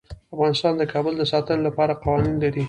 افغانستان 0.35 0.73
د 0.77 0.83
کابل 0.93 1.13
د 1.17 1.23
ساتنې 1.31 1.61
لپاره 1.67 1.93
قوانین 2.03 2.35
لري. 2.43 2.59